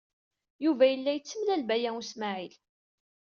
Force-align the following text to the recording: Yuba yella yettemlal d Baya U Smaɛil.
Yuba 0.63 0.85
yella 0.87 1.11
yettemlal 1.13 1.61
d 1.63 1.67
Baya 1.69 1.91
U 1.99 2.01
Smaɛil. 2.11 2.55